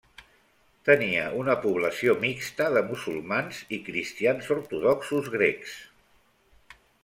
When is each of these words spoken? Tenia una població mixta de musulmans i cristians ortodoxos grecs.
Tenia 0.87 1.25
una 1.41 1.55
població 1.65 2.15
mixta 2.23 2.71
de 2.77 2.83
musulmans 2.89 3.61
i 3.79 3.81
cristians 3.91 4.53
ortodoxos 4.59 5.33
grecs. 5.39 5.81